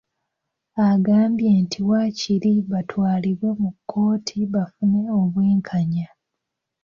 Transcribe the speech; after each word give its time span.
Agambye 0.89 1.49
nti 1.63 1.79
waakiri 1.89 2.53
batwalibwe 2.71 3.49
mu 3.61 3.69
kkooti 3.75 4.37
bafune 4.53 5.01
obwenkanya 5.19 6.07